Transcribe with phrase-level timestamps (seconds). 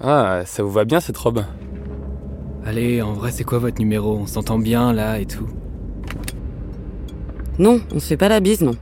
[0.00, 1.44] Ah, ça vous va bien cette robe?
[2.64, 4.16] Allez, en vrai, c'est quoi votre numéro?
[4.16, 5.48] On s'entend bien là et tout.
[7.58, 8.76] Non, on se fait pas la bise, non.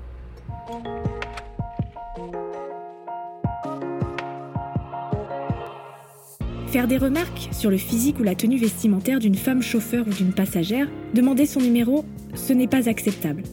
[6.67, 10.35] Faire des remarques sur le physique ou la tenue vestimentaire d'une femme chauffeur ou d'une
[10.35, 12.05] passagère, demander son numéro,
[12.35, 13.45] ce n'est pas acceptable.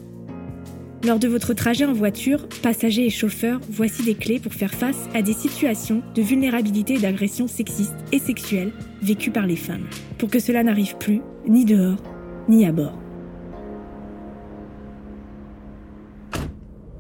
[1.06, 5.10] Lors de votre trajet en voiture, passagers et chauffeurs, voici des clés pour faire face
[5.14, 8.72] à des situations de vulnérabilité et d'agression sexiste et sexuelle
[9.02, 9.86] vécues par les femmes,
[10.18, 12.02] pour que cela n'arrive plus, ni dehors,
[12.48, 12.98] ni à bord.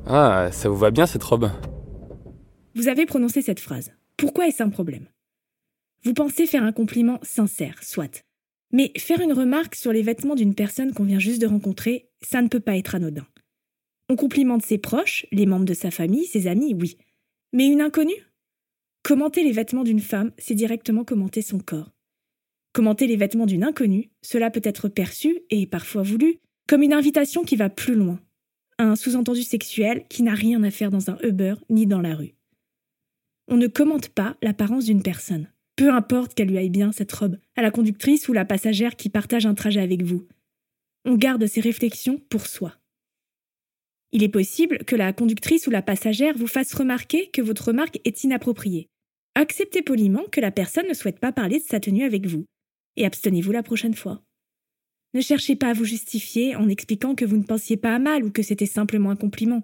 [0.05, 1.49] Ah, ça vous va bien cette robe?
[2.75, 3.93] Vous avez prononcé cette phrase.
[4.17, 5.07] Pourquoi est-ce un problème?
[6.03, 8.25] Vous pensez faire un compliment sincère, soit.
[8.73, 12.41] Mais faire une remarque sur les vêtements d'une personne qu'on vient juste de rencontrer, ça
[12.41, 13.25] ne peut pas être anodin.
[14.13, 16.97] On complimente ses proches, les membres de sa famille, ses amis, oui.
[17.51, 18.27] Mais une inconnue?
[19.01, 21.95] Commenter les vêtements d'une femme, c'est directement commenter son corps.
[22.73, 26.35] Commenter les vêtements d'une inconnue, cela peut être perçu, et parfois voulu,
[26.67, 28.19] comme une invitation qui va plus loin.
[28.77, 32.35] Un sous-entendu sexuel qui n'a rien à faire dans un Uber ni dans la rue.
[33.47, 35.51] On ne commente pas l'apparence d'une personne.
[35.75, 39.09] Peu importe qu'elle lui aille bien cette robe, à la conductrice ou la passagère qui
[39.09, 40.27] partage un trajet avec vous.
[41.03, 42.75] On garde ses réflexions pour soi.
[44.15, 47.99] Il est possible que la conductrice ou la passagère vous fasse remarquer que votre remarque
[48.05, 48.87] est inappropriée.
[49.33, 52.45] Acceptez poliment que la personne ne souhaite pas parler de sa tenue avec vous,
[52.95, 54.21] et abstenez-vous la prochaine fois.
[55.15, 58.23] Ne cherchez pas à vous justifier en expliquant que vous ne pensiez pas à mal
[58.23, 59.63] ou que c'était simplement un compliment.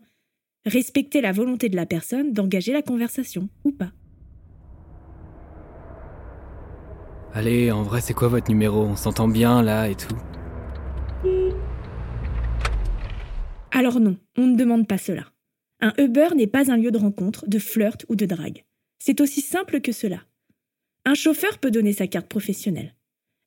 [0.65, 3.91] Respectez la volonté de la personne d'engager la conversation, ou pas.
[7.33, 8.81] Allez, en vrai, c'est quoi votre numéro?
[8.81, 10.17] On s'entend bien là et tout?
[13.79, 15.31] Alors non, on ne demande pas cela.
[15.79, 18.65] Un Uber n'est pas un lieu de rencontre, de flirt ou de drague.
[19.01, 20.25] C'est aussi simple que cela.
[21.05, 22.93] Un chauffeur peut donner sa carte professionnelle.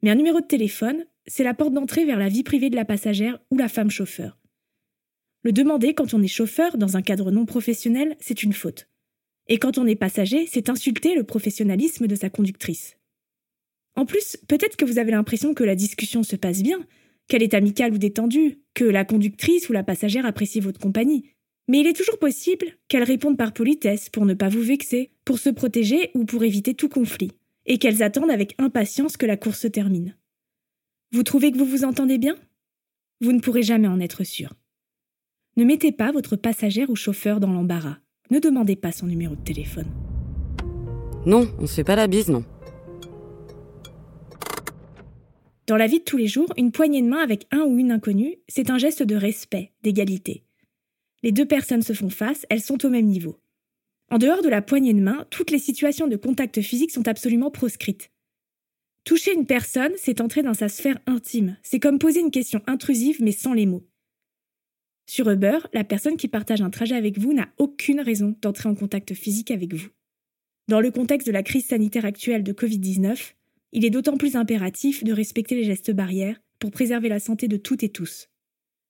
[0.00, 2.86] Mais un numéro de téléphone, c'est la porte d'entrée vers la vie privée de la
[2.86, 4.38] passagère ou la femme chauffeur.
[5.42, 8.88] Le demander quand on est chauffeur dans un cadre non professionnel, c'est une faute.
[9.48, 12.96] Et quand on est passager, c'est insulter le professionnalisme de sa conductrice.
[13.96, 16.86] En plus, peut-être que vous avez l'impression que la discussion se passe bien,
[17.32, 21.30] qu'elle est amicale ou détendue, que la conductrice ou la passagère apprécie votre compagnie.
[21.66, 25.38] Mais il est toujours possible qu'elle réponde par politesse pour ne pas vous vexer, pour
[25.38, 27.32] se protéger ou pour éviter tout conflit,
[27.64, 30.14] et qu'elles attendent avec impatience que la course se termine.
[31.10, 32.36] Vous trouvez que vous vous entendez bien?
[33.22, 34.52] Vous ne pourrez jamais en être sûr.
[35.56, 37.96] Ne mettez pas votre passagère ou chauffeur dans l'embarras.
[38.30, 39.88] Ne demandez pas son numéro de téléphone.
[41.24, 42.44] Non, on se fait pas la bise, non.
[45.66, 47.92] Dans la vie de tous les jours, une poignée de main avec un ou une
[47.92, 50.42] inconnue, c'est un geste de respect, d'égalité.
[51.22, 53.38] Les deux personnes se font face, elles sont au même niveau.
[54.10, 57.50] En dehors de la poignée de main, toutes les situations de contact physique sont absolument
[57.50, 58.10] proscrites.
[59.04, 61.56] Toucher une personne, c'est entrer dans sa sphère intime.
[61.62, 63.86] C'est comme poser une question intrusive mais sans les mots.
[65.06, 68.74] Sur Uber, la personne qui partage un trajet avec vous n'a aucune raison d'entrer en
[68.74, 69.88] contact physique avec vous.
[70.68, 73.34] Dans le contexte de la crise sanitaire actuelle de Covid-19,
[73.72, 77.56] il est d'autant plus impératif de respecter les gestes barrières pour préserver la santé de
[77.56, 78.28] toutes et tous.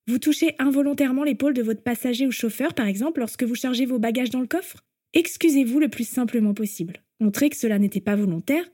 [0.08, 4.00] Vous touchez involontairement l'épaule de votre passager ou chauffeur, par exemple, lorsque vous chargez vos
[4.00, 4.84] bagages dans le coffre?
[5.14, 7.02] Excusez-vous le plus simplement possible.
[7.20, 8.68] Montrez que cela n'était pas volontaire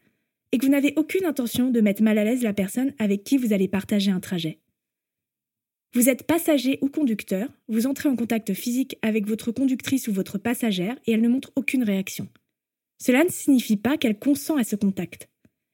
[0.52, 3.36] et que vous n'avez aucune intention de mettre mal à l'aise la personne avec qui
[3.36, 4.60] vous allez partager un trajet.
[5.94, 10.38] Vous êtes passager ou conducteur, vous entrez en contact physique avec votre conductrice ou votre
[10.38, 12.28] passagère et elle ne montre aucune réaction.
[12.98, 15.28] Cela ne signifie pas qu'elle consent à ce contact.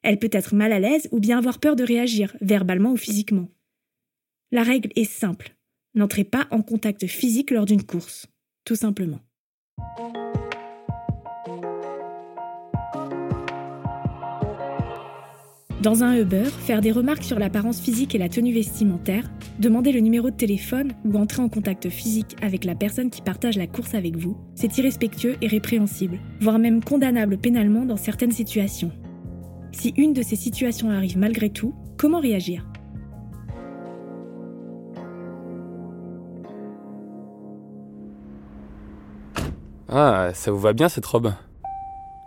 [0.04, 3.48] Elle peut être mal à l'aise ou bien avoir peur de réagir, verbalement ou physiquement.
[4.52, 5.56] La règle est simple.
[5.94, 8.26] N'entrez pas en contact physique lors d'une course.
[8.64, 9.20] Tout simplement.
[15.80, 20.00] Dans un Uber, faire des remarques sur l'apparence physique et la tenue vestimentaire, demander le
[20.00, 23.94] numéro de téléphone ou entrer en contact physique avec la personne qui partage la course
[23.94, 28.92] avec vous, c'est irrespectueux et répréhensible, voire même condamnable pénalement dans certaines situations.
[29.76, 32.66] Si une de ces situations arrive malgré tout, comment réagir?
[39.88, 41.34] Ah, ça vous va bien cette robe?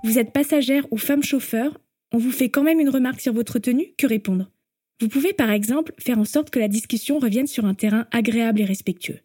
[0.04, 1.80] Vous êtes passagère ou femme chauffeur,
[2.14, 4.52] on vous fait quand même une remarque sur votre tenue, que répondre?
[5.02, 8.62] Vous pouvez par exemple faire en sorte que la discussion revienne sur un terrain agréable
[8.62, 9.22] et respectueux.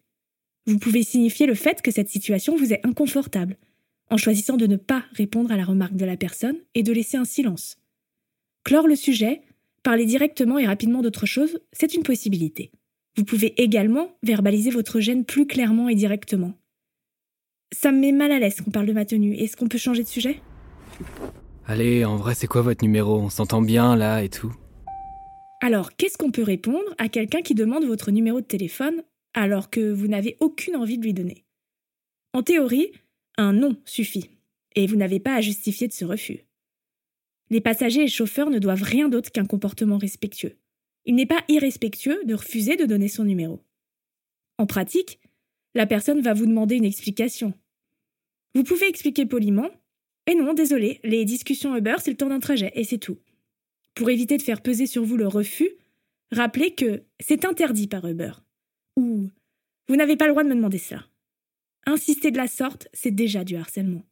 [0.65, 3.57] Vous pouvez signifier le fait que cette situation vous est inconfortable,
[4.09, 7.17] en choisissant de ne pas répondre à la remarque de la personne et de laisser
[7.17, 7.77] un silence.
[8.63, 9.41] Clore le sujet,
[9.83, 12.71] parler directement et rapidement d'autre chose, c'est une possibilité.
[13.17, 16.53] Vous pouvez également verbaliser votre gêne plus clairement et directement.
[17.73, 19.35] Ça me met mal à l'aise qu'on parle de ma tenue.
[19.35, 20.39] Est-ce qu'on peut changer de sujet?
[21.65, 23.17] Allez, en vrai, c'est quoi votre numéro?
[23.19, 24.53] On s'entend bien là et tout.
[25.61, 29.91] Alors, qu'est-ce qu'on peut répondre à quelqu'un qui demande votre numéro de téléphone alors que
[29.91, 31.45] vous n'avez aucune envie de lui donner?
[32.33, 32.91] En théorie,
[33.37, 34.29] un non suffit,
[34.75, 36.45] et vous n'avez pas à justifier de ce refus.
[37.53, 40.57] Les passagers et chauffeurs ne doivent rien d'autre qu'un comportement respectueux.
[41.05, 43.63] Il n'est pas irrespectueux de refuser de donner son numéro.
[44.57, 45.19] En pratique,
[45.75, 47.53] la personne va vous demander une explication.
[48.55, 49.69] Vous pouvez expliquer poliment
[50.25, 53.19] Eh non, désolé, les discussions Uber, c'est le temps d'un trajet, et c'est tout.
[53.93, 55.69] Pour éviter de faire peser sur vous le refus,
[56.31, 58.31] rappelez que c'est interdit par Uber.
[58.95, 59.29] Ou
[59.87, 61.05] vous n'avez pas le droit de me demander ça.
[61.85, 64.03] Insister de la sorte, c'est déjà du harcèlement.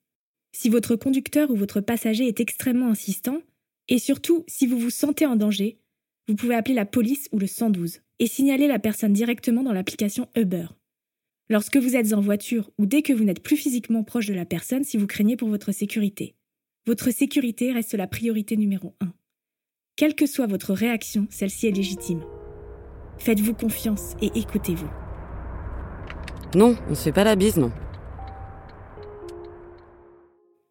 [0.51, 3.41] Si votre conducteur ou votre passager est extrêmement insistant,
[3.87, 5.79] et surtout si vous vous sentez en danger,
[6.27, 10.27] vous pouvez appeler la police ou le 112 et signaler la personne directement dans l'application
[10.35, 10.67] Uber.
[11.49, 14.45] Lorsque vous êtes en voiture ou dès que vous n'êtes plus physiquement proche de la
[14.45, 16.35] personne si vous craignez pour votre sécurité.
[16.85, 19.11] Votre sécurité reste la priorité numéro 1.
[19.95, 22.23] Quelle que soit votre réaction, celle-ci est légitime.
[23.17, 24.89] Faites-vous confiance et écoutez-vous.
[26.55, 27.71] Non, on se fait pas la bise, non.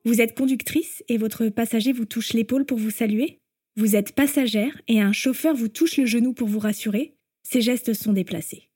[0.05, 3.41] Vous êtes conductrice et votre passager vous touche l'épaule pour vous saluer
[3.77, 7.93] Vous êtes passagère et un chauffeur vous touche le genou pour vous rassurer Ces gestes
[7.93, 8.71] sont déplacés.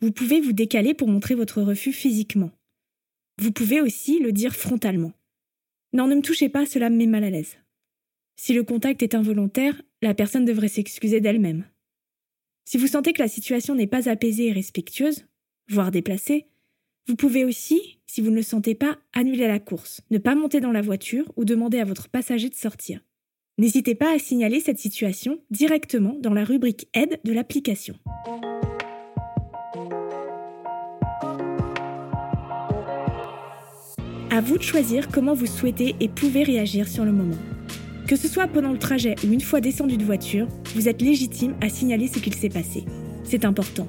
[0.00, 2.52] Vous pouvez vous décaler pour montrer votre refus physiquement.
[3.38, 5.12] Vous pouvez aussi le dire frontalement.
[5.92, 7.56] Non, ne me touchez pas, cela me met mal à l'aise.
[8.36, 11.64] Si le contact est involontaire, la personne devrait s'excuser d'elle-même.
[12.64, 15.26] Si vous sentez que la situation n'est pas apaisée et respectueuse,
[15.68, 16.46] voire déplacée,
[17.08, 20.60] vous pouvez aussi, si vous ne le sentez pas, annuler la course, ne pas monter
[20.60, 23.00] dans la voiture ou demander à votre passager de sortir.
[23.58, 27.94] N'hésitez pas à signaler cette situation directement dans la rubrique Aide de l'application.
[34.30, 37.38] À vous de choisir comment vous souhaitez et pouvez réagir sur le moment.
[38.08, 41.54] Que ce soit pendant le trajet ou une fois descendu de voiture, vous êtes légitime
[41.60, 42.84] à signaler ce qu'il s'est passé.
[43.24, 43.88] C'est important.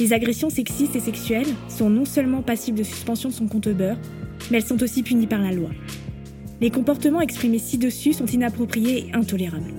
[0.00, 3.94] Les agressions sexistes et sexuelles sont non seulement passibles de suspension de son compte Uber,
[4.50, 5.70] mais elles sont aussi punies par la loi.
[6.60, 9.72] Les comportements exprimés ci-dessus sont inappropriés et intolérables.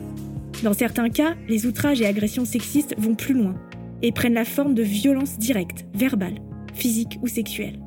[0.64, 3.56] Dans certains cas, les outrages et agressions sexistes vont plus loin
[4.02, 6.40] et prennent la forme de violences directes, verbales,
[6.74, 7.80] physiques ou sexuelles.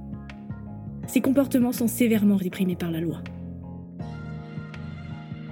[1.06, 3.22] Ces comportements sont sévèrement réprimés par la loi.